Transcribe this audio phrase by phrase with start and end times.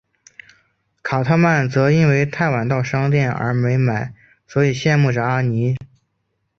[1.03, 4.15] 卡特曼则因为太晚到商店而没买
[4.47, 5.77] 所以羡慕着阿尼。